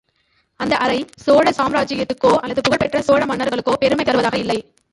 அந்த 0.59 0.77
அறை 0.77 1.05
சோழ 1.17 1.51
சாம்ராஜ்யத்துக்கோ 1.51 2.31
அல்லது 2.35 2.61
புகழ் 2.61 2.77
பெற்ற 2.77 3.01
சோழ 3.01 3.25
மன்னர்களுக்கோ 3.25 3.73
பெருமை 3.73 4.05
தருவதாக 4.05 4.37
இல்லை. 4.37 4.59